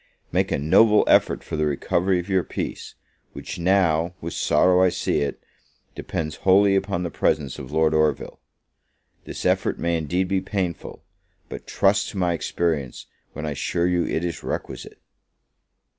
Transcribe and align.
Make 0.31 0.51
a 0.51 0.57
noble 0.57 1.03
effort 1.05 1.43
for 1.43 1.55
the 1.57 1.67
recovery 1.67 2.19
of 2.19 2.27
your 2.27 2.43
peace, 2.43 2.95
which 3.33 3.59
now, 3.59 4.15
with 4.19 4.33
sorrow 4.33 4.81
I 4.81 4.89
see 4.89 5.19
it, 5.19 5.39
depends 5.93 6.37
wholly 6.37 6.75
upon 6.75 7.03
the 7.03 7.11
presence 7.11 7.59
of 7.59 7.71
Lord 7.71 7.93
Orville. 7.93 8.39
This 9.25 9.45
effort 9.45 9.77
may 9.77 9.99
indeed 9.99 10.27
be 10.27 10.41
painful; 10.41 11.03
but 11.49 11.67
trust 11.67 12.09
to 12.09 12.17
my 12.17 12.33
experience, 12.33 13.05
when 13.33 13.45
I 13.45 13.51
assure 13.51 13.85
you 13.85 14.03
it 14.07 14.25
is 14.25 14.41
requisite. 14.41 14.99